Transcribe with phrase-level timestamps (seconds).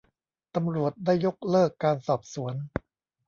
[0.55, 2.53] ตำรวจได้ยกเลิกการสอบสวน